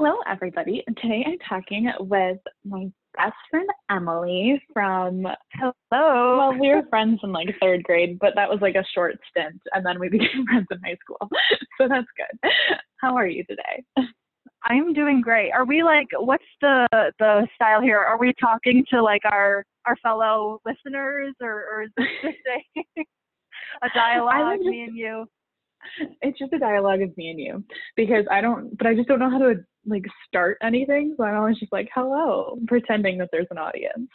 [0.00, 0.84] Hello, everybody.
[1.02, 2.86] Today I'm talking with my
[3.16, 5.26] best friend Emily from.
[5.54, 5.72] Hello.
[5.90, 9.60] Well, we were friends in like third grade, but that was like a short stint,
[9.72, 11.28] and then we became friends in high school.
[11.80, 12.50] So that's good.
[12.98, 13.82] How are you today?
[14.62, 15.50] I'm doing great.
[15.50, 16.86] Are we like what's the
[17.18, 17.98] the style here?
[17.98, 22.36] Are we talking to like our our fellow listeners or, or is this just
[22.96, 23.02] a
[23.82, 25.26] a dialogue, just, me and you?
[26.22, 27.64] It's just a dialogue of me and you.
[27.96, 29.54] Because I don't but I just don't know how to
[29.86, 31.14] like start anything.
[31.16, 34.08] So I'm always just like, hello, pretending that there's an audience.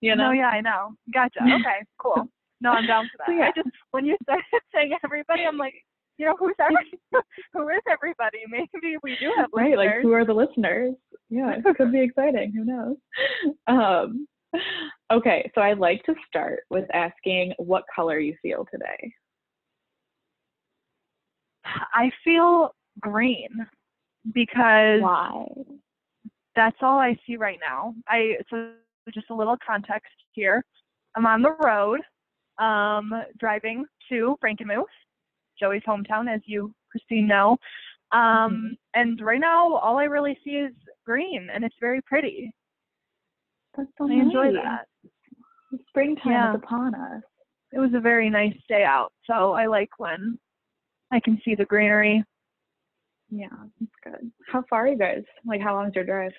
[0.00, 0.28] You know?
[0.28, 0.94] No, yeah, I know.
[1.12, 1.40] Gotcha.
[1.44, 2.28] Okay, cool.
[2.62, 3.26] No, I'm down for that.
[3.26, 3.48] So, yeah.
[3.48, 5.74] I just when you started saying everybody, I'm like,
[6.18, 7.00] you know, who's every,
[7.52, 8.38] who is everybody?
[8.48, 9.70] Maybe we do have right.
[9.70, 9.92] Listeners.
[9.94, 10.94] Like, who are the listeners?
[11.30, 12.52] Yeah, it could be exciting.
[12.52, 12.96] Who knows?
[13.66, 14.26] Um,
[15.12, 19.12] okay, so I'd like to start with asking what color you feel today.
[21.64, 23.66] I feel green
[24.32, 25.46] because why?
[26.56, 27.94] That's all I see right now.
[28.08, 28.72] I so
[29.12, 30.64] just a little context here.
[31.16, 32.00] I'm on the road,
[32.58, 34.84] um, driving to Frankenmuth,
[35.58, 37.56] Joey's hometown, as you, Christine, know.
[38.12, 38.66] Um, mm-hmm.
[38.94, 40.72] And right now, all I really see is
[41.04, 42.52] green, and it's very pretty.
[43.76, 44.24] That's so I nice.
[44.24, 44.86] enjoy that.
[45.88, 46.50] Springtime yeah.
[46.54, 47.22] is upon us.
[47.72, 50.38] It was a very nice day out, so I like when
[51.12, 52.24] I can see the greenery.
[53.30, 53.48] Yeah,
[53.80, 54.30] that's good.
[54.50, 55.22] How far are you guys?
[55.46, 56.32] Like, how long is your drive?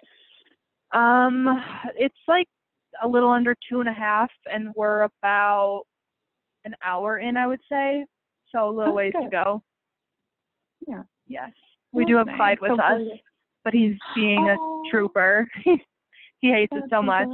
[0.93, 1.63] Um,
[1.95, 2.47] it's like
[3.01, 5.83] a little under two and a half, and we're about
[6.65, 8.05] an hour in, I would say.
[8.51, 9.23] So a little ways good.
[9.23, 9.63] to go.
[10.87, 11.03] Yeah.
[11.27, 11.51] Yes.
[11.93, 12.35] We do have nice.
[12.35, 13.01] Clyde with us,
[13.63, 14.83] but he's being oh.
[14.85, 15.47] a trooper.
[15.63, 17.27] he hates That's it so much.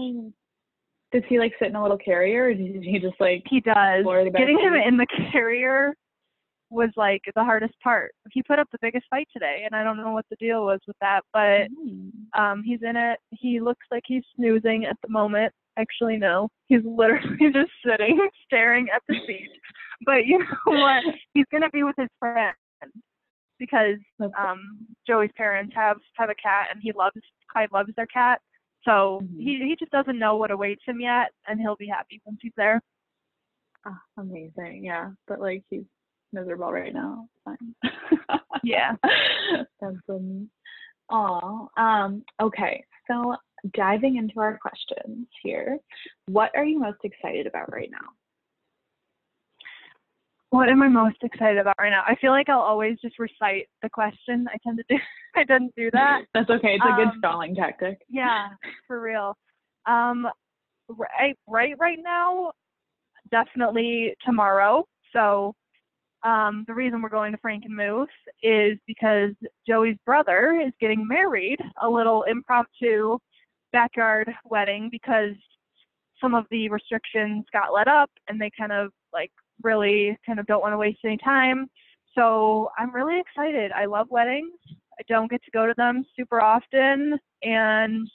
[1.11, 3.43] Does he like sit in a little carrier, or does he just like?
[3.49, 4.05] He does.
[4.05, 5.95] Getting him in the carrier
[6.69, 8.11] was like the hardest part.
[8.31, 10.79] He put up the biggest fight today, and I don't know what the deal was
[10.87, 12.11] with that, but mm.
[12.37, 13.19] um, he's in it.
[13.31, 15.53] He looks like he's snoozing at the moment.
[15.77, 19.49] Actually, no, he's literally just sitting, staring at the seat.
[20.05, 21.03] But you know what?
[21.33, 22.55] He's gonna be with his friend
[23.59, 23.97] because
[24.37, 27.15] um, Joey's parents have have a cat, and he loves
[27.51, 28.41] Clyde loves their cat.
[28.83, 29.39] So mm-hmm.
[29.39, 32.53] he he just doesn't know what awaits him yet, and he'll be happy once he's
[32.57, 32.81] there.
[33.85, 35.11] Oh, amazing, yeah.
[35.27, 35.85] But like he's
[36.37, 37.27] miserable right now.
[37.45, 37.75] Fine.
[38.63, 38.95] yeah.
[39.81, 40.47] That's funny.
[41.11, 42.83] Oh, um, okay.
[43.09, 43.35] So
[43.73, 45.79] diving into our questions here,
[46.27, 48.07] what are you most excited about right now?
[50.49, 52.03] What am I most excited about right now?
[52.07, 54.47] I feel like I'll always just recite the question.
[54.53, 54.95] I tend to do
[55.35, 56.21] I tend to do that.
[56.33, 56.75] That's okay.
[56.75, 57.99] It's a um, good stalling tactic.
[58.09, 58.47] Yeah,
[58.87, 59.35] for real.
[59.85, 60.27] Um
[60.89, 62.51] right right right now,
[63.29, 64.85] definitely tomorrow.
[65.11, 65.53] So
[66.23, 68.07] um, the reason we're going to Frankenmuth
[68.41, 69.31] is because
[69.67, 73.17] Joey's brother is getting married, a little impromptu
[73.71, 75.35] backyard wedding because
[76.19, 80.47] some of the restrictions got let up and they kind of like really kind of
[80.47, 81.67] don't want to waste any time.
[82.15, 83.71] So I'm really excited.
[83.71, 84.57] I love weddings.
[84.99, 88.09] I don't get to go to them super often and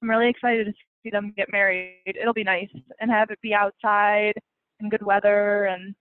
[0.00, 0.72] I'm really excited to
[1.02, 2.02] see them get married.
[2.06, 2.70] It'll be nice
[3.00, 4.34] and have it be outside
[4.78, 5.94] and good weather and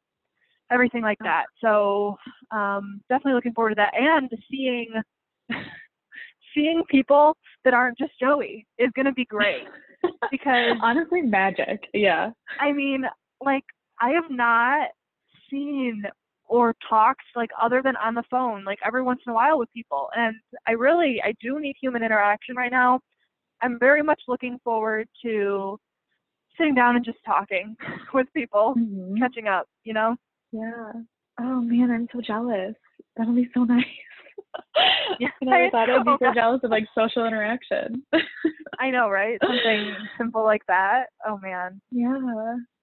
[0.72, 1.46] everything like that.
[1.62, 2.18] So
[2.52, 4.90] um, definitely looking forward to that and seeing
[6.56, 9.66] seeing people that aren't just Joey is going to be great
[10.32, 11.82] because honestly magic.
[11.94, 12.32] Yeah.
[12.60, 13.04] I mean,
[13.44, 13.66] like
[14.00, 14.90] I have not
[15.50, 16.04] seen
[16.48, 19.72] or talked like other than on the phone like every once in a while with
[19.74, 20.36] people and
[20.68, 23.00] I really I do need human interaction right now.
[23.62, 25.80] I'm very much looking forward to
[26.58, 27.76] sitting down and just talking
[28.14, 29.18] with people, mm-hmm.
[29.18, 30.16] catching up, you know?
[30.56, 30.92] Yeah.
[31.40, 32.76] Oh man, I'm so jealous.
[33.18, 33.84] That'll be so nice.
[35.20, 38.04] yeah, I never thought I'd be so jealous of like social interaction.
[38.80, 39.38] I know, right?
[39.42, 41.08] Something simple like that.
[41.28, 41.82] Oh man.
[41.92, 42.18] Yeah,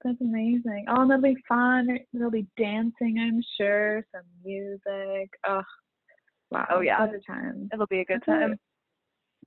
[0.04, 0.84] that's amazing.
[0.88, 1.98] Oh, that'll be fun.
[2.12, 4.04] There'll be dancing, I'm sure.
[4.12, 5.30] Some music.
[5.48, 5.62] Oh,
[6.50, 6.66] wow.
[6.70, 7.06] Oh yeah.
[7.26, 7.70] Time.
[7.72, 8.58] It'll be a good time.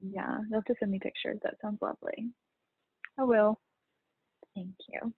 [0.02, 1.40] Yeah, you'll have to send me pictures.
[1.44, 2.30] That sounds lovely.
[3.20, 3.60] I will.
[4.56, 5.14] Thank you.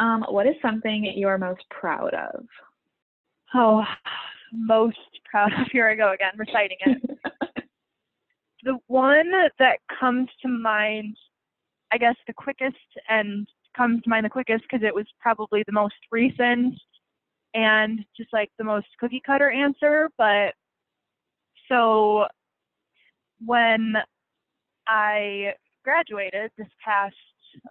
[0.00, 2.46] Um, what is something you're most proud of?
[3.54, 3.84] Oh,
[4.50, 4.96] most
[5.30, 5.66] proud of.
[5.70, 7.18] Here I go again, reciting it.
[8.64, 11.16] the one that comes to mind,
[11.92, 12.76] I guess, the quickest
[13.10, 16.74] and comes to mind the quickest because it was probably the most recent
[17.52, 20.08] and just like the most cookie cutter answer.
[20.16, 20.54] But
[21.68, 22.24] so
[23.44, 23.96] when
[24.88, 25.52] I
[25.84, 27.14] graduated this past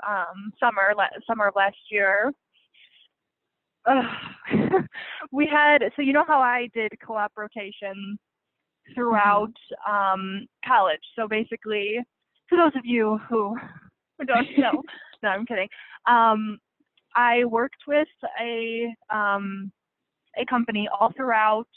[0.08, 0.94] um, summer
[1.28, 2.32] summer of last year.
[5.32, 8.18] We had so you know how I did co-op rotation
[8.96, 9.54] throughout
[9.88, 11.02] um, college.
[11.16, 12.00] So basically,
[12.48, 13.56] for those of you who,
[14.18, 14.82] who don't know,
[15.24, 15.68] no, I'm kidding.
[16.08, 16.60] Um,
[17.16, 18.08] I worked with
[18.42, 19.72] a um,
[20.38, 21.68] a company all throughout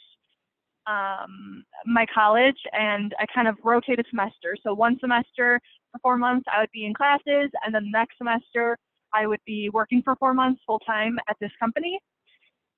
[0.87, 4.57] um, my college, and I kind of rotated semester.
[4.63, 5.61] So one semester
[5.93, 8.77] for four months, I would be in classes, and then the next semester,
[9.15, 11.99] I would be working for four months full time at this company.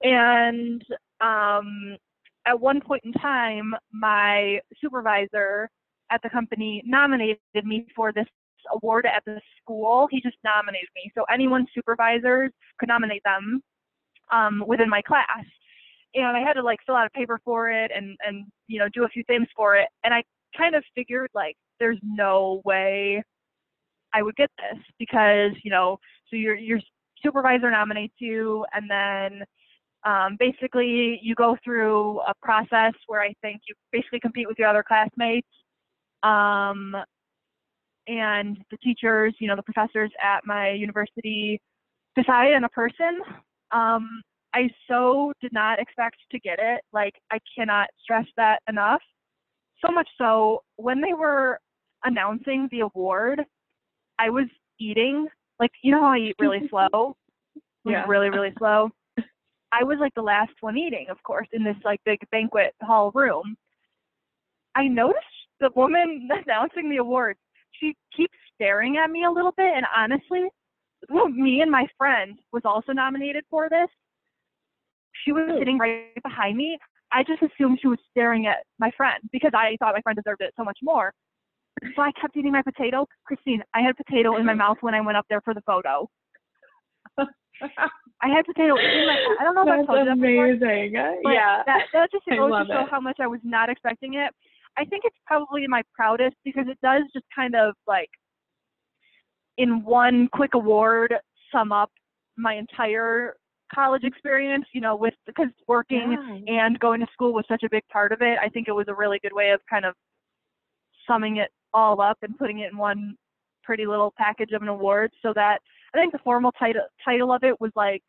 [0.03, 0.83] And
[1.21, 1.97] um,
[2.47, 5.71] at one point in time, my supervisor
[6.11, 8.27] at the company nominated me for this
[8.73, 10.09] award at the school.
[10.11, 11.11] He just nominated me.
[11.15, 13.63] So anyone supervisors could nominate them
[14.31, 15.45] um, within my class.
[16.15, 18.89] And I had to like fill out a paper for it and and you know
[18.93, 19.89] do a few things for it.
[20.05, 20.23] And I
[20.57, 23.23] kind of figured like there's no way
[24.15, 25.99] I would get this because you know
[26.31, 26.81] so your your
[27.23, 29.45] supervisor nominates you and then
[30.05, 34.69] um, basically you go through a process where I think you basically compete with your
[34.69, 35.49] other classmates
[36.23, 36.95] um,
[38.07, 41.61] and the teachers, you know, the professors at my university
[42.17, 43.21] decide on a person.
[43.73, 44.23] Um,
[44.55, 46.83] I so did not expect to get it.
[46.93, 49.03] Like, I cannot stress that enough.
[49.85, 51.59] So much so, when they were
[52.05, 53.43] announcing the award,
[54.19, 54.47] I was
[54.79, 55.27] eating,
[55.59, 57.17] like, you know how I eat really slow?
[57.85, 58.05] Like, Yeah.
[58.07, 58.91] really, really slow.
[59.73, 63.11] I was like the last one eating, of course, in this like big banquet hall
[63.13, 63.57] room.
[64.77, 65.19] I noticed
[65.61, 67.37] the woman announcing the award,
[67.81, 70.49] she keeps staring at me a little bit, and honestly,
[71.11, 73.89] well, me and my friend was also nominated for this.
[75.25, 76.79] She was sitting right behind me.
[77.13, 80.41] I just assumed she was staring at my friend because I thought my friend deserved
[80.41, 81.13] it so much more.
[81.97, 83.07] So I kept eating my potato.
[83.27, 86.09] Christine, I had potato in my mouth when I went up there for the photo.
[87.19, 89.15] I had potato in my.
[89.15, 89.37] Mouth.
[89.41, 90.47] I don't know if That's told you that before.
[90.51, 90.95] amazing.
[90.95, 91.63] Yeah.
[91.67, 92.91] that that just I goes to show it.
[92.91, 94.33] how much I was not expecting it.
[94.77, 98.09] I think it's probably my proudest because it does just kind of like
[99.59, 101.15] in one quick award
[101.53, 101.91] sum up
[102.37, 103.37] my entire
[103.73, 106.17] college experience, you know, with because working
[106.47, 106.63] Yeah.
[106.65, 108.39] and going to school was such a big part of it.
[108.43, 109.95] I think it was a really good way of kind of
[111.07, 113.17] summing it all up and putting it in one
[113.63, 115.59] pretty little package of an award so that
[115.95, 118.03] I think the formal title title of it was like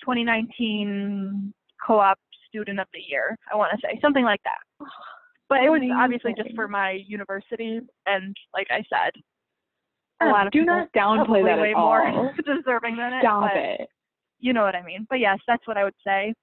[0.00, 1.52] 2019
[1.84, 2.18] co-op
[2.48, 4.88] student of the year, I want to say, something like that.
[5.48, 9.12] But it was obviously just for my university and like I said,
[10.20, 12.30] a lot of do people not downplay that way at more all.
[12.36, 13.22] deserving than it.
[13.22, 13.88] Stop but it.
[14.40, 15.06] You know what I mean.
[15.10, 16.34] But yes, that's what I would say.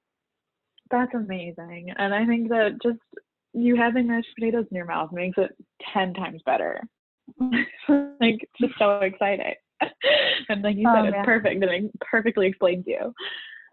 [0.90, 1.94] That's amazing.
[1.98, 3.00] And I think that just
[3.54, 5.52] you having mashed potatoes in your mouth makes it
[5.94, 6.82] 10 times better.
[7.40, 9.54] like, just so exciting.
[10.50, 11.26] and like you Oh, said, it's yeah.
[11.26, 11.64] perfect.
[11.64, 13.14] And it perfectly explains you.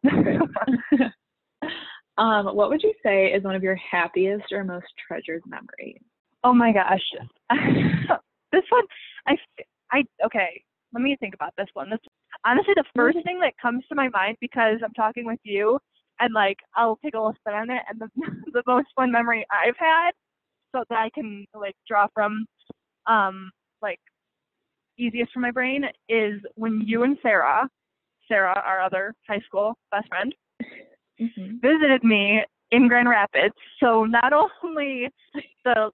[2.18, 6.00] um, what would you say is one of your happiest or most treasured memories?
[6.44, 7.02] Oh my gosh.
[8.52, 8.84] this one,
[9.26, 9.36] I,
[9.92, 11.90] I, okay, let me think about this one.
[11.90, 11.98] This,
[12.44, 15.78] honestly, the first thing that comes to my mind because I'm talking with you
[16.20, 18.08] and like I'll take a little spin on it and the,
[18.52, 20.10] the most fun memory I've had
[20.74, 22.46] so that I can like draw from,
[23.06, 23.50] um,
[23.80, 24.00] like
[24.98, 27.68] easiest for my brain is when you and Sarah,
[28.26, 30.34] Sarah, our other high school best friend,
[31.20, 31.56] Mm-hmm.
[31.60, 33.54] visited me in Grand Rapids.
[33.80, 34.32] So not
[34.62, 35.08] only
[35.64, 35.90] the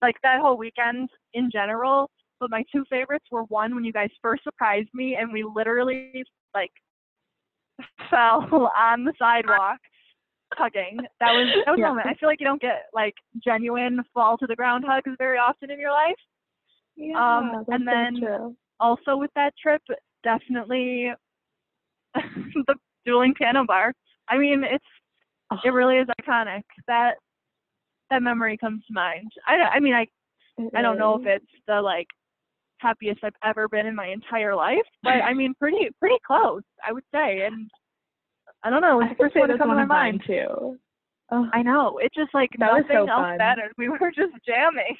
[0.00, 2.08] like that whole weekend in general,
[2.38, 6.24] but my two favorites were one when you guys first surprised me and we literally
[6.54, 6.70] like
[8.10, 9.78] fell on the sidewalk
[10.54, 10.98] hugging.
[11.20, 12.06] That was that was a moment.
[12.08, 15.70] I feel like you don't get like genuine fall to the ground hugs very often
[15.70, 16.16] in your life.
[16.96, 18.56] Yeah, Um, and then-.
[18.80, 19.82] Also with that trip,
[20.24, 21.10] definitely
[22.14, 22.74] the
[23.04, 23.92] dueling piano bar.
[24.28, 24.84] I mean, it's
[25.64, 26.62] it really is iconic.
[26.86, 27.14] That
[28.10, 29.30] that memory comes to mind.
[29.46, 30.06] I I mean I
[30.58, 31.22] It I don't know is.
[31.22, 32.06] if it's the like
[32.78, 36.92] happiest I've ever been in my entire life, but I mean pretty pretty close, I
[36.92, 37.42] would say.
[37.42, 37.70] And
[38.62, 40.22] I don't know, it was I the first one to come to my mine mind.
[40.26, 40.78] too.
[41.32, 41.98] Oh, I know.
[41.98, 43.38] It just like That was nothing so else fun.
[43.38, 43.72] mattered.
[43.78, 44.96] We were just jamming.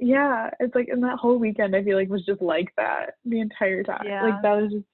[0.00, 3.40] yeah, it's like in that whole weekend, I feel like was just like that the
[3.40, 4.04] entire time.
[4.06, 4.22] Yeah.
[4.22, 4.84] Like that was just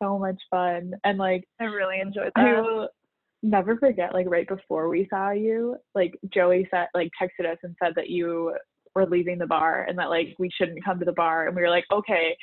[0.00, 2.44] so much fun, and like I really enjoyed that.
[2.44, 2.88] I will
[3.42, 4.14] never forget.
[4.14, 8.08] Like right before we saw you, like Joey said, like texted us and said that
[8.08, 8.54] you
[8.96, 11.62] were leaving the bar and that like we shouldn't come to the bar, and we
[11.62, 12.36] were like okay,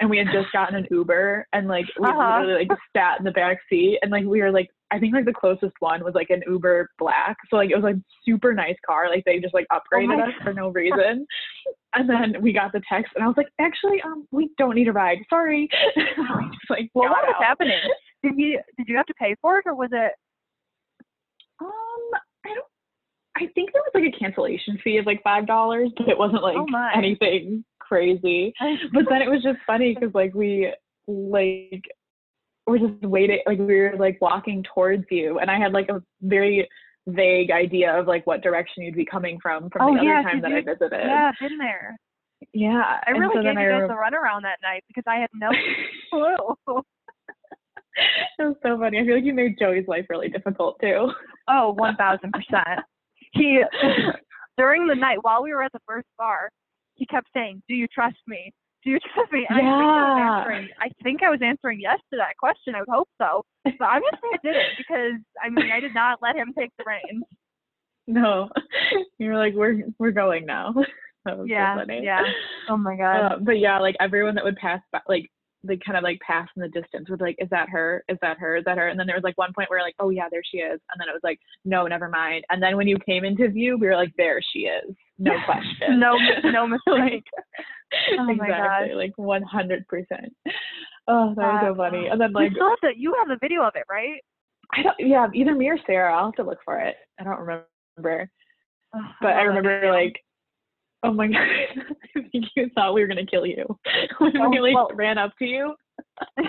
[0.00, 2.40] and we had just gotten an Uber and like we Uh-huh.
[2.40, 5.24] literally like sat in the back seat and like we were like I think like
[5.24, 8.76] the closest one was like an Uber Black, so like it was like super nice
[8.86, 9.08] car.
[9.10, 11.26] Like they just like upgraded Oh us for no reason.
[11.96, 14.86] And then we got the text, and I was like, "Actually, um, we don't need
[14.86, 15.18] a ride.
[15.28, 17.80] Sorry." just, like, Well, what was happening?
[18.22, 20.12] Did you did you have to pay for it or was it
[21.60, 22.20] Um,
[23.36, 26.42] I think there was like a cancellation fee of like five dollars, but it wasn't
[26.42, 28.52] like Oh anything crazy.
[28.92, 30.72] But then it was just funny because like we
[31.06, 31.84] like
[32.66, 36.02] were just waiting, like we were like walking towards you, and I had like a
[36.22, 36.68] very
[37.06, 40.28] vague idea of like what direction you'd be coming from from Oh, the yeah, other
[40.30, 40.92] time that I visited.
[40.92, 41.96] yeah, been there.
[42.52, 45.16] Yeah, I really so gave you I guys rem- the runaround that night because I
[45.16, 45.50] had no
[46.10, 46.82] clue.
[48.38, 48.98] it was so funny.
[48.98, 51.10] I feel like you made Joey's life really difficult too.
[51.48, 52.80] Oh, one thousand percent.
[53.36, 53.62] He
[54.56, 56.50] during the night while we were at the first bar,
[56.94, 58.52] he kept saying, "Do you trust me?
[58.84, 60.68] Do you trust me?" And I think I was answering.
[60.80, 62.74] I think I was answering yes to that question.
[62.74, 66.18] I would hope so, but i obviously I didn't because I mean I did not
[66.22, 67.24] let him take the reins.
[68.06, 68.48] No,
[69.18, 70.74] you were like, we're we're going now.
[71.44, 72.22] Yeah, so yeah.
[72.68, 73.20] Oh my god.
[73.20, 75.28] Uh, but yeah, like everyone that would pass by, like
[75.66, 78.04] they kind of like pass in the distance be like, is that her?
[78.08, 78.56] Is that her?
[78.56, 78.88] Is that her?
[78.88, 80.80] And then there was like one point where like, oh yeah, there she is.
[80.92, 82.44] And then it was like, no, never mind.
[82.50, 84.94] And then when you came into view, we were like, there she is.
[85.18, 85.98] No question.
[86.00, 86.86] no, no mistake.
[86.90, 87.24] like,
[88.18, 88.96] Oh my exactly, gosh.
[88.96, 90.32] like one hundred percent.
[91.08, 92.06] Oh, that was so Uh, funny.
[92.08, 94.20] And then like, still have the, you have the video of it, right?
[94.74, 96.12] I don't, yeah, either me or Sarah.
[96.16, 96.96] I'll have to look for it.
[97.20, 98.28] I don't remember.
[99.20, 100.20] But I remember like,
[101.02, 101.38] oh my god,
[102.16, 103.64] I think you thought we were gonna kill you
[104.18, 105.74] when Oh, we like well- ran up to you.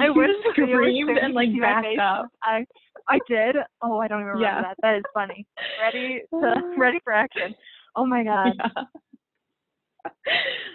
[0.00, 2.28] I wish the video was screamed and like could see my backed up.
[2.42, 2.64] I
[3.08, 3.56] I did.
[3.82, 4.62] Oh, I don't even remember Yeah.
[4.62, 4.76] that.
[4.82, 5.46] That is funny.
[5.80, 7.54] Ready to ready for action.
[7.94, 8.54] Oh my god.
[8.56, 8.82] Yeah.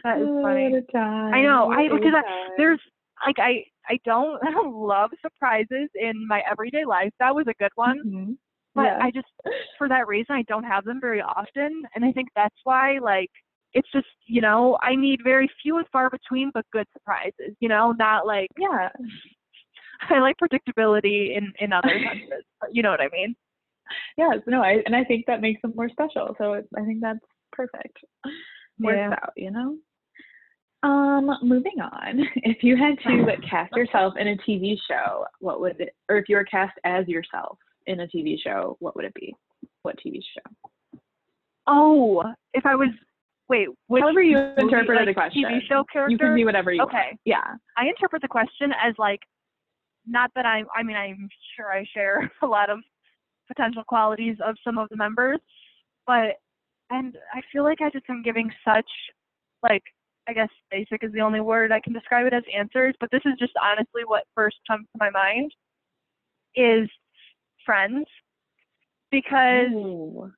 [0.03, 0.69] That is Oh, funny.
[0.69, 1.33] What a time.
[1.33, 1.71] I know.
[1.71, 2.21] I because I,
[2.57, 2.79] there's
[3.25, 7.11] like I I don't I don't love surprises in my everyday life.
[7.19, 8.37] That was a good one, Mhm.
[8.75, 8.99] But Yeah.
[9.01, 9.27] I just
[9.77, 13.29] for that reason I don't have them very often, and I think that's why like
[13.73, 17.55] it's just you know I need very few and far between, but good surprises.
[17.59, 18.89] You know, not like yeah.
[20.09, 22.43] I like predictability in in other senses.
[22.71, 23.35] You know what I mean?
[24.17, 24.37] Yes.
[24.47, 24.61] No.
[24.63, 26.35] I and I think that makes them more special.
[26.37, 27.19] So it, I think that's
[27.51, 27.97] perfect.
[28.79, 29.11] Works Yeah.
[29.11, 29.33] out.
[29.35, 29.77] You know.
[30.83, 32.21] Um, moving on.
[32.37, 36.27] If you had to cast yourself in a TV show, what would it, or if
[36.27, 39.35] you were cast as yourself in a TV show, what would it be?
[39.83, 40.99] What TV show?
[41.67, 42.23] Oh,
[42.53, 42.89] if I was
[43.49, 45.43] wait, which However you movie, interpreted like, the question.
[45.43, 46.11] TV show character?
[46.11, 46.97] You can be whatever you Okay.
[46.97, 47.19] want.
[47.25, 47.43] Yeah.
[47.77, 49.19] I interpret the question as like,
[50.07, 52.79] not that I'm, I mean, I'm sure I share a lot of
[53.47, 55.39] potential qualities of some of the members,
[56.07, 56.37] but,
[56.89, 58.89] and I feel like I just am giving such,
[59.61, 59.83] like,
[60.27, 63.21] I guess basic is the only word I can describe it as answers, but this
[63.25, 65.51] is just honestly what first comes to my mind
[66.55, 66.89] is
[67.65, 68.05] friends.
[69.11, 70.31] Because, Ooh.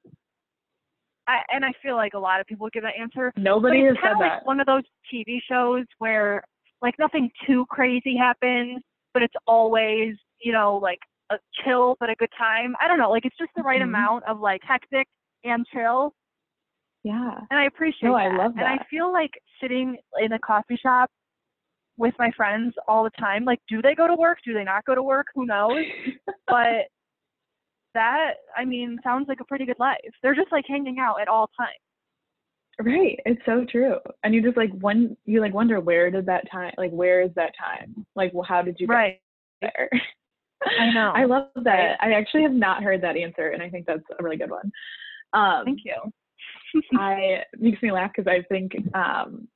[1.27, 4.17] I, and I feel like a lot of people give that answer, Nobody has said
[4.19, 4.45] like that.
[4.45, 6.43] one of those TV shows where
[6.81, 8.81] like nothing too crazy happens,
[9.13, 10.99] but it's always you know like
[11.31, 12.75] a chill but a good time.
[12.81, 13.85] I don't know, like it's just the right Mhm.
[13.85, 15.07] amount of like hectic
[15.45, 16.13] and chill,
[17.03, 17.39] Yeah.
[17.51, 18.31] and I appreciate No, that.
[18.31, 18.65] I love that.
[18.71, 21.09] And I feel like sitting in a coffee shop
[21.97, 23.45] with my friends all the time.
[23.45, 24.39] Like, do they go to work?
[24.43, 25.27] Do they not go to work?
[25.35, 25.85] Who knows?
[26.47, 26.87] but
[27.93, 29.97] that I mean sounds like a pretty good life.
[30.21, 31.71] They're just like hanging out at all times.
[32.81, 33.19] Right.
[33.25, 33.97] It's so true.
[34.23, 37.31] And you just like one you like wonder where did that time like where is
[37.35, 38.05] that time?
[38.15, 39.21] Like well how did you get Right.
[39.61, 39.89] there?
[40.79, 41.11] I know.
[41.15, 41.97] I love that.
[42.01, 44.71] I actually have not heard that answer and I think that's a really good one.
[45.33, 45.95] Um Thank you.
[46.97, 49.47] I it makes me laugh because I think um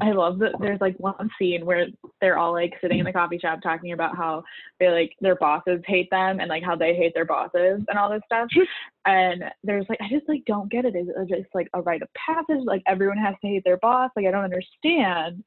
[0.00, 1.86] I love that there's like one scene where
[2.20, 4.44] they're all like sitting in the coffee shop talking about how
[4.78, 8.08] they like their bosses hate them and like how they hate their bosses and all
[8.08, 8.48] this stuff.
[9.06, 10.94] and there's like I just like don't get it.
[10.94, 12.62] Is it just like a rite of passage?
[12.64, 14.10] Like everyone has to hate their boss?
[14.14, 15.42] Like I don't understand.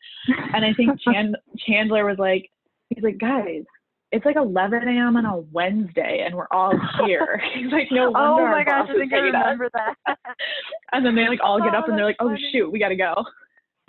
[0.53, 2.49] And I think Chan- Chandler was like,
[2.89, 3.63] he's like, guys,
[4.11, 5.15] it's like 11 a.m.
[5.15, 6.73] on a Wednesday and we're all
[7.05, 7.41] here.
[7.55, 10.17] he's like, no oh wonder Oh my gosh, I think I hate us." remember that.
[10.91, 12.49] And then they like all get Oh, up and they're like, oh funny.
[12.51, 13.13] shoot, we gotta go.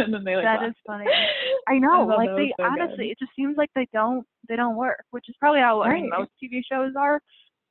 [0.06, 0.71] And then they like That left.
[0.71, 1.06] is funny.
[1.68, 2.80] I know, thought like they so good.
[2.80, 5.94] honestly, it just seems like they don't they don't work, which is probably how I
[5.94, 7.21] mean most TV shows are.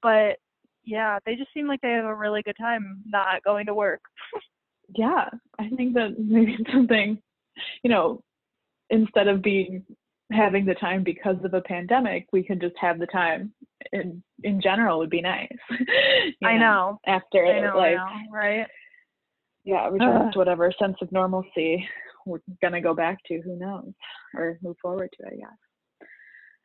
[0.02, 0.38] But
[0.84, 4.02] yeah, they just seem like they have a really good time not going to work.
[4.96, 7.18] yeah, I think that maybe it's something,
[7.84, 8.22] you know,
[8.90, 9.84] instead of being
[10.32, 13.52] having the time because of a pandemic, we can just have the time
[13.92, 15.50] in in general would be nice.
[16.44, 17.00] I know.
[17.06, 18.68] After I know, like I know, right?
[19.64, 20.32] yeah, Ugh.
[20.34, 21.88] to whatever sense of normalcy
[22.26, 23.92] we're gonna go back to, who knows?
[24.36, 26.08] Or move forward to, I guess.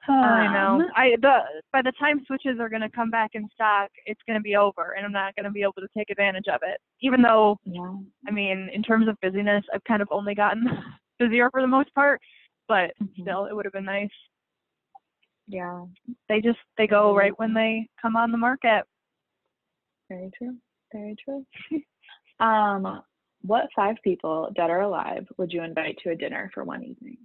[0.08, 0.84] I know.
[0.84, 1.40] Um, I the
[1.72, 5.04] by the time switches are gonna come back in stock, it's gonna be over, and
[5.04, 6.80] I'm not gonna be able to take advantage of it.
[7.00, 7.96] Even though, Yeah.
[8.28, 10.62] I mean, in terms of busyness, I've kind of only gotten
[11.18, 12.20] busier for the most part,
[12.68, 13.22] but Mhm.
[13.22, 14.10] still, it would have been nice.
[15.48, 15.86] Yeah.
[16.28, 18.84] They just they go right when they come on the market.
[20.08, 20.56] Very true.
[20.92, 21.44] Very true.
[22.40, 23.02] um,
[23.42, 27.16] what five people, dead or alive, would you invite to a dinner for one evening?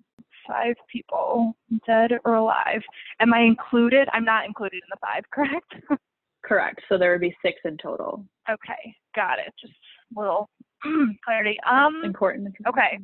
[0.47, 2.81] Five people, dead or alive.
[3.19, 4.07] Am I included?
[4.13, 5.99] I'm not included in the five, correct?
[6.43, 6.81] Correct.
[6.89, 8.25] So there would be six in total.
[8.49, 9.53] okay, got it.
[9.59, 9.73] Just
[10.15, 10.49] a little
[11.25, 11.57] clarity.
[11.69, 12.55] Um, Important.
[12.67, 12.99] okay.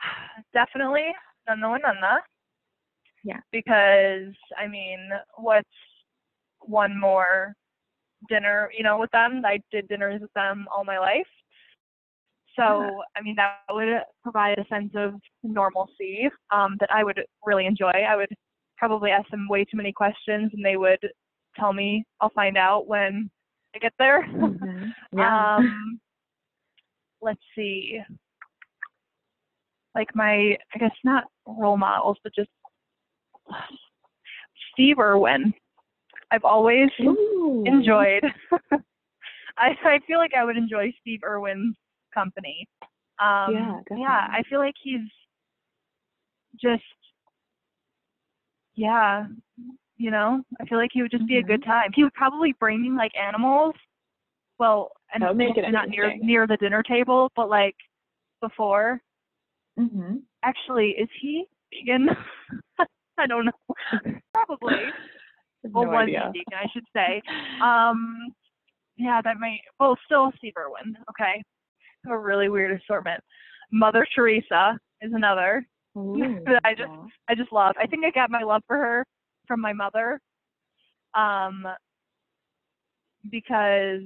[0.52, 1.12] definitely
[1.46, 2.20] and Nana.
[3.24, 3.40] Yeah.
[3.52, 5.68] Because I mean, what's
[6.60, 7.54] one more
[8.28, 9.42] dinner, you know, with them?
[9.44, 11.26] I did dinners with them all my life.
[12.56, 17.66] So I mean that would provide a sense of normalcy um, that I would really
[17.66, 17.90] enjoy.
[17.90, 18.28] I would
[18.76, 21.00] probably ask them way too many questions and they would
[21.58, 23.30] tell me I'll find out when
[23.74, 24.26] I get there.
[24.26, 24.92] Mhm.
[25.12, 25.56] Yeah.
[25.56, 26.00] Um,
[27.20, 28.00] let's see.
[29.94, 32.50] Like my, I guess not role models, but just
[34.72, 35.52] Steve Irwin.
[36.30, 37.64] I've always Ooh.
[37.66, 38.24] enjoyed.
[39.58, 41.76] I I feel like I would enjoy Steve Irwin's
[42.14, 42.68] company.
[43.20, 44.26] Um, Yeah, yeah.
[44.30, 45.00] I feel like he's
[46.60, 46.82] just,
[48.74, 49.26] yeah,
[49.96, 50.42] you know.
[50.60, 51.90] I feel like he would just be a good time.
[51.94, 53.74] He would probably bring me like animals.
[54.58, 57.76] Well, and That would make it not near near the dinner table, but like
[58.40, 59.00] before.
[59.78, 60.16] Mm-hmm.
[60.42, 62.08] Actually, is he vegan?
[63.18, 63.74] I don't know.
[64.34, 64.76] Probably.
[65.72, 66.32] Well, no was idea.
[66.32, 67.22] vegan, I should say.
[67.62, 68.32] Um,
[68.96, 69.60] yeah, that might.
[69.78, 70.96] Well, still Steve Irwin.
[71.10, 71.42] Okay,
[72.08, 73.22] a really weird assortment.
[73.72, 75.66] Mother Teresa is another.
[75.96, 77.06] Ooh, that I just- aw.
[77.28, 77.74] I just love.
[77.80, 79.06] I think I got my love for her
[79.46, 80.20] from my mother.
[81.14, 81.66] Um,
[83.30, 84.02] because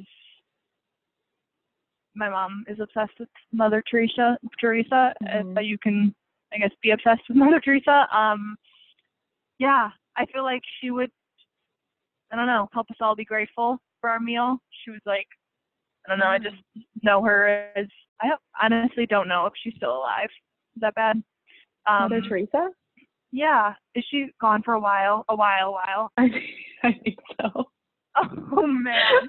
[2.14, 4.38] my mom is obsessed with Mother Teresa.
[4.61, 5.56] Teresa, Mhm.
[5.56, 6.14] uh, you can,
[6.52, 8.09] I guess, be obsessed with Mother Teresa.
[8.16, 8.56] Um,
[9.59, 11.11] yeah, I feel like she would.
[12.34, 14.58] I don't know, help us all be grateful for our meal.
[14.84, 15.28] She was like,
[16.04, 16.56] I don't know, I just
[17.04, 17.87] know her as.
[18.20, 18.30] I
[18.61, 20.28] honestly don't know if she's still alive.
[20.74, 21.22] Is that bad?
[21.87, 22.70] Um, Mother Teresa?
[23.30, 23.74] yeah.
[23.94, 25.24] Is she gone for a while?
[25.28, 26.11] A while, a while.
[26.16, 26.44] I think,
[26.82, 27.66] I think so.
[28.16, 29.28] Oh man.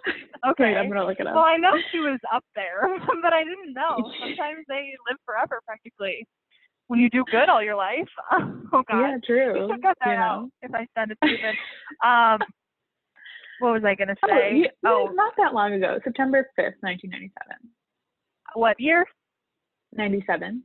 [0.50, 0.64] Okay.
[0.74, 1.36] Wait, I'm gonna look it up.
[1.36, 1.44] Well.
[1.44, 2.88] I know she was up there,
[3.22, 3.98] but I didn't know.
[4.20, 6.26] Sometimes they live forever practically.
[6.88, 8.10] When you do good all your life.
[8.74, 9.02] Oh God.
[9.02, 9.62] yeah, true.
[9.62, 12.08] You should cut that you out if I send it to you.
[12.08, 12.40] Um,
[13.60, 14.70] what was I gonna Oh, say?
[14.86, 17.32] Oh, not that long ago, September 5th, 1997.
[18.56, 19.06] what year?
[19.94, 20.64] 97.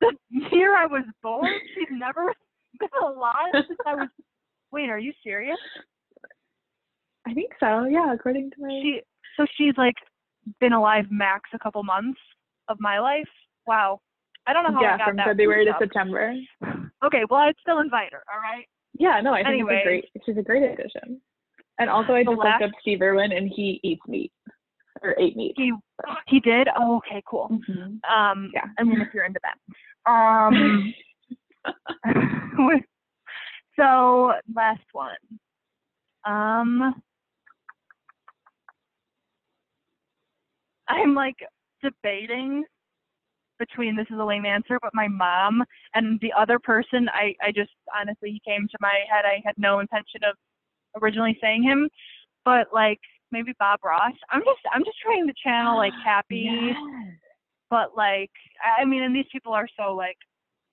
[0.00, 0.12] The
[0.52, 1.48] year I was born.
[1.74, 2.32] She's never
[2.80, 4.08] been alive since I was.
[4.72, 5.58] Wait, are you serious?
[7.26, 8.68] I think so, yeah, according to my.
[8.82, 9.00] she
[9.36, 9.94] so she's like
[10.60, 12.18] been alive max a couple months
[12.68, 13.28] of my life.
[13.66, 14.00] Wow.
[14.46, 15.78] I don't know how I yeah, got from that February to up.
[15.80, 16.34] September.
[17.04, 18.66] Okay, well I'd still invite her, all right?
[18.98, 19.78] Yeah, no, I think Anyways.
[19.78, 20.04] it's a great.
[20.26, 21.20] She's a great addition.
[21.78, 24.30] And also, I just looked up Steve Irwin, and he eats meat
[25.02, 25.54] or ate meat.
[25.56, 25.72] He
[26.26, 26.68] he did?
[26.76, 27.48] Oh, okay, cool.
[27.68, 28.00] Mhm.
[28.08, 28.66] Um Yeah.
[28.78, 30.10] I mean if you're into that.
[30.10, 30.94] Um
[33.76, 35.16] so last one.
[36.24, 37.02] Um
[40.88, 41.36] I'm like
[41.82, 42.64] debating
[43.58, 45.62] between this is a lame answer, but my mom
[45.94, 49.24] and the other person I, I just honestly he came to my head.
[49.24, 50.36] I had no intention of
[51.00, 51.88] originally saying him.
[52.44, 54.12] But like maybe Bob Ross.
[54.30, 56.76] I'm just I'm just trying to channel like happy Yes.
[57.70, 58.30] but like
[58.62, 60.16] I I mean and these people are so like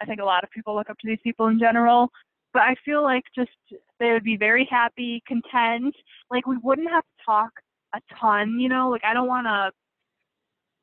[0.02, 2.10] I think a lot of people look up to these people in general.
[2.54, 3.52] But I feel like just
[4.00, 5.96] they would be very happy, content.
[6.30, 7.52] Like we wouldn't have to talk
[7.94, 9.72] a ton, you know, like I don't wanna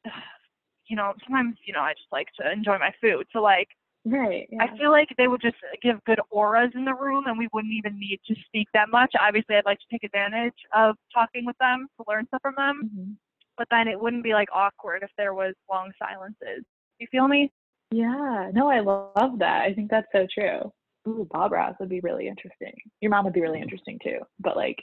[0.89, 3.27] you know, sometimes, you know, I just like to enjoy my food.
[3.33, 3.69] So like
[4.05, 4.49] Right.
[4.51, 4.63] Yeah.
[4.65, 7.75] I feel like they would just give good auras in the room and we wouldn't
[7.75, 9.13] even need to speak that much.
[9.21, 12.91] Obviously I'd like to take advantage of talking with them to learn stuff from them
[12.95, 13.17] Mhm.
[13.59, 16.65] but then it wouldn't be like awkward if there was long silences.
[16.99, 17.53] You feel me?
[17.91, 18.51] Yeah.
[18.55, 19.63] No, I love that.
[19.63, 20.73] I think that's so true.
[21.07, 22.75] Ooh, Bob Ross would be really interesting.
[23.01, 24.19] Your mom would be really interesting too.
[24.41, 24.83] But like,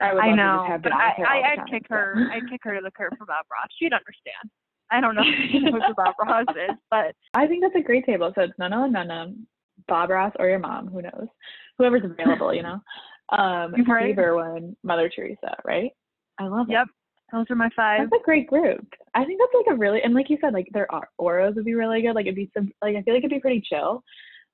[0.00, 0.22] I would.
[0.22, 1.94] I know, To just have but I, I, I'd time, kick so.
[1.94, 2.28] her.
[2.32, 3.68] I'd kick her to the curb for Bob Ross.
[3.78, 4.50] She'd understand.
[4.92, 8.04] I don't know if she knows Bob Ross is, but I think that's a great
[8.06, 8.30] table.
[8.34, 9.32] So it's Nana and Nana,
[9.88, 10.88] Bob Ross, or your mom.
[10.88, 11.26] Who knows?
[11.78, 12.80] Whoever's available, you know.
[13.30, 14.16] Um, Right.
[14.18, 15.90] Irwin, Mother Teresa, right?
[16.38, 16.72] I love it.
[16.72, 16.86] Yep.
[17.32, 18.10] those are my five.
[18.10, 18.86] That's a great group.
[19.14, 21.64] I think that's like a really and like you said, like their au- auras would
[21.64, 22.14] be really good.
[22.14, 24.02] Like it'd be some like I feel like it'd be pretty chill.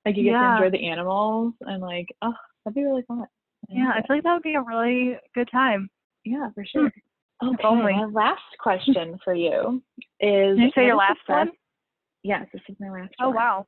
[0.05, 0.57] Like you get Yeah.
[0.59, 3.21] to enjoy the animals and like oh that'd be really fun.
[3.23, 3.25] I
[3.67, 4.05] Yeah, I it.
[4.07, 5.89] feel like that would be a really good time.
[6.23, 6.91] yeah for sure.
[7.43, 7.93] Okay, only.
[7.93, 9.81] my last question for you
[10.19, 11.47] is Did you say your last one?
[11.47, 11.57] best-
[12.23, 13.35] Yes, this is my last Oh one.
[13.35, 13.65] wow.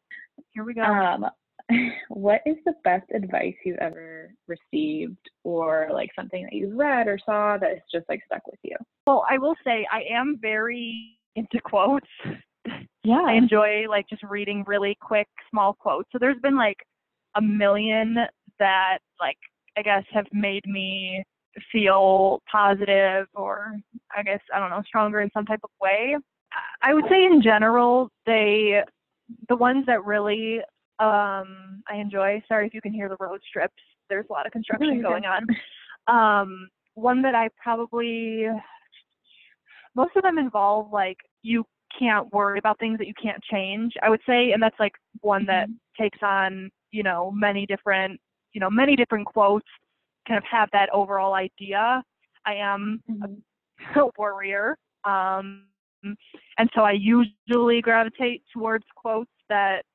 [0.54, 0.82] Here we go.
[0.82, 1.26] Um,
[2.10, 7.18] what is the best advice you've ever received or like something that you've read or
[7.26, 8.76] saw that has just like stuck with you?
[9.08, 12.08] Well, I will say I am very into quotes.
[13.04, 13.22] Yeah.
[13.26, 16.10] I enjoy like just reading really quick, small quotes.
[16.12, 16.78] So there's been like
[17.36, 18.18] a million
[18.60, 19.38] that like
[19.78, 21.24] I guess have made me
[21.72, 23.74] feel positive or
[24.16, 26.16] I guess I don't know, stronger in some type of way.
[26.82, 28.82] I would say in general, they
[29.50, 30.60] the ones that really
[31.00, 32.42] um I enjoy.
[32.48, 33.74] Sorry if you can hear the road strips.
[34.10, 35.46] There's a lot of construction going on.
[36.08, 38.48] Um one that I probably
[39.96, 41.66] most of them involve like you
[41.98, 45.46] can't worry about things that you can't change, I would say, and that's like one
[45.46, 45.68] that
[46.00, 48.20] takes on, you know, many different,
[48.54, 49.68] you know, many different quotes
[50.28, 52.04] kind of have that overall idea.
[52.46, 53.42] I am Mhm.
[53.96, 54.78] a worrier.
[55.04, 55.68] Um,
[56.04, 59.86] and so I usually gravitate towards quotes that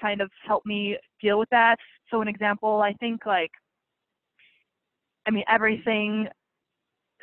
[0.00, 1.78] kind of help me deal with that.
[2.10, 3.50] So an example, I think like,
[5.26, 6.28] I mean, everything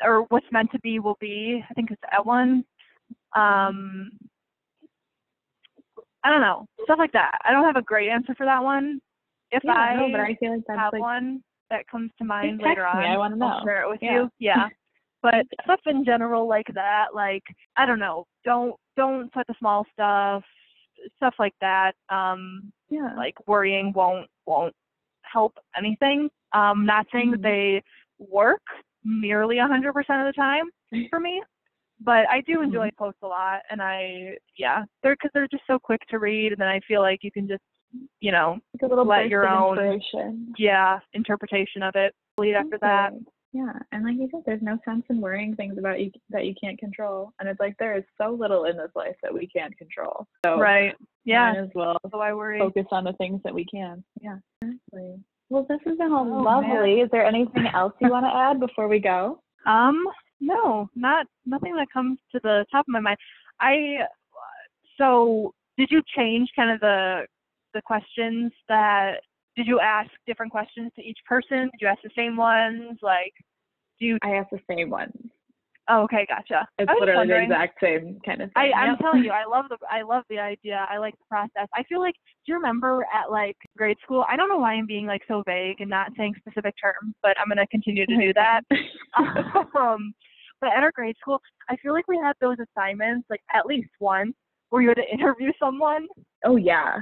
[0.04, 1.64] or what's meant to be will be.
[1.70, 2.64] I think it's that one.
[3.36, 4.12] Um,
[6.24, 7.40] I don't know, stuff like that.
[7.44, 9.00] I don't have a great answer for that one.
[9.52, 12.24] If Yeah, I no, but I feel like that's have like one that comes to
[12.26, 13.00] mind later on.
[13.00, 13.48] me, I wanna know.
[13.48, 14.14] I'll share it with Yeah.
[14.14, 14.32] you.
[14.40, 14.70] Yeah.
[15.22, 17.44] But stuff in general like that, like
[17.76, 20.44] I don't know, don't don't sweat the small stuff,
[21.18, 21.94] stuff like that.
[22.10, 23.14] Um, yeah.
[23.16, 24.76] like worrying won't won't
[25.24, 26.30] help anything.
[26.54, 27.44] Um, not saying that Mhm.
[27.44, 27.84] they
[28.20, 28.62] work
[29.04, 30.70] nearly a hundred percent of the time
[31.10, 31.42] for me,
[32.00, 35.78] but I do enjoy quotes a lot, and I yeah, they're because they're just so
[35.80, 37.64] quick to read, and then I feel like you can just
[38.20, 43.14] you know like let your own- yeah interpretation of it lead after that.
[43.54, 46.54] Yeah, and like you said, there's no sense in worrying things about you that you
[46.62, 49.78] can't control, and it's like there is so little in this life that we can't
[49.78, 50.28] control.
[50.46, 50.94] So Right.
[51.24, 51.54] Yeah.
[51.56, 52.60] as well So I worry.
[52.60, 54.04] focus on the things that we can.
[54.20, 55.24] Yeah, exactly.
[55.50, 57.00] Well, this has been all Oh, lovely.
[57.00, 59.40] Is there anything else you want to add before we go?
[59.66, 60.06] Um,
[60.42, 63.18] no, not nothing that comes to the top of my mind.
[63.62, 64.00] I
[64.98, 67.26] so did you change kind of the
[67.76, 69.18] the questions that
[69.56, 71.70] did you ask different questions to each person?
[71.72, 72.98] Did you ask the same ones?
[73.04, 73.34] Like,
[74.00, 74.18] do you?
[74.24, 75.14] I asked the same ones.
[75.88, 76.68] Oh, okay, gotcha.
[76.80, 78.74] It's literally the exact same kind of I, thing.
[78.76, 79.00] I'm Yep.
[79.02, 80.86] telling you, I love the I love the idea.
[80.90, 81.68] I like the process.
[81.76, 84.26] I feel like do you remember at like grade school?
[84.28, 87.38] I don't know why I'm being like so vague and not saying specific terms, but
[87.40, 88.62] I'm gonna continue to do that.
[89.78, 90.14] um,
[90.60, 93.90] but at our grade school, I feel like we had those assignments like at least
[94.00, 94.34] one
[94.72, 96.08] where you had to interview someone.
[96.46, 96.98] oh yeah.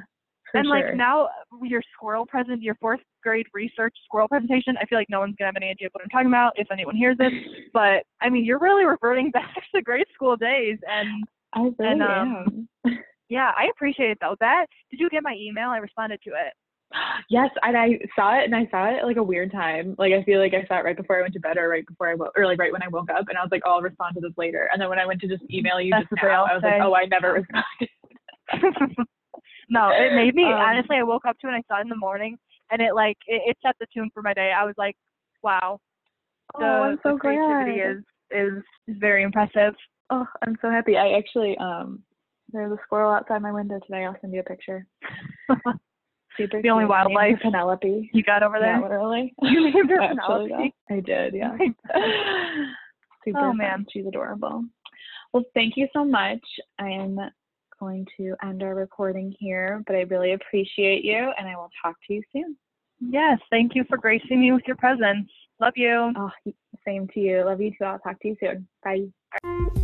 [0.53, 0.75] For and sure.
[0.75, 1.29] like now
[1.63, 5.47] your squirrel present, your fourth grade research squirrel presentation, I feel like no one's gonna
[5.47, 7.33] have any idea what I'm talking about if anyone hears this.
[7.73, 12.03] But I mean, you're really reverting back to grade school days, and I really and,
[12.03, 12.99] um, am.
[13.29, 14.35] yeah, I appreciate it though.
[14.41, 15.69] That did you get my email?
[15.69, 16.53] I responded to it.
[17.29, 19.95] Yes, and I saw it, and I saw it at like a weird time.
[19.97, 21.87] Like I feel like I saw it right before I went to bed, or right
[21.87, 23.77] before I woke, or like right when I woke up, and I was like, oh,
[23.77, 24.69] I'll respond to this later.
[24.71, 26.79] And then when I went to just email you That's just now, I was like,
[26.83, 27.33] oh, I never
[28.61, 29.07] responded.
[29.73, 30.97] No, it made me Um, honestly.
[30.97, 32.37] I woke up to it and I saw it in the morning,
[32.71, 34.51] and it like it, it set the tune for my day.
[34.57, 34.95] I was like,
[35.41, 35.79] wow,
[36.59, 37.97] the, oh, I'm so the creativity glad.
[37.97, 39.73] is is is very impressive.
[40.09, 40.95] Oh, I'm so happy.
[40.97, 42.03] I actually um,
[42.51, 44.05] there's a squirrel outside my window today.
[44.05, 44.85] I'll send you a picture.
[46.37, 46.61] Super.
[46.63, 46.91] The only cute.
[46.91, 48.09] I named her wildlife Penelope.
[48.13, 48.81] You got over Yeah, there.
[48.81, 49.33] literally.
[49.43, 50.73] You named her Penelope?
[50.89, 51.55] I did, yeah.
[53.23, 53.57] Super Oh, fun.
[53.57, 53.85] man.
[53.91, 54.65] She's adorable.
[55.31, 56.41] Well, thank you so much.
[56.79, 57.19] I am
[57.83, 61.95] going to end our recording here, but I really appreciate you, and I will talk
[62.07, 62.55] to you soon.
[63.01, 65.29] Yes, thank you for gracing me with your presence.
[65.59, 66.13] Love you.
[66.15, 66.31] Oh,
[66.87, 67.43] same to you.
[67.43, 67.83] Love you too.
[67.83, 68.67] I'll talk to you soon.
[68.83, 69.83] Bye.